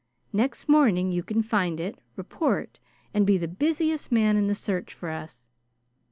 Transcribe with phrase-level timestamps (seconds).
[0.33, 2.79] Next morning you can find it, report,
[3.13, 5.45] and be the busiest man in the search for us.